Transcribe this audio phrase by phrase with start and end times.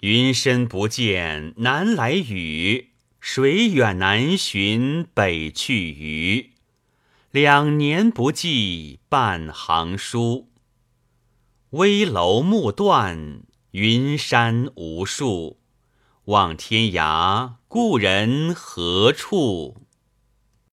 [0.00, 6.52] 云深不见南来雨，水远难寻北去鱼。
[7.30, 10.48] 两年不记半行书。
[11.70, 13.42] 危楼木断，
[13.72, 15.60] 云山无数。
[16.24, 19.82] 望天涯，故人何处？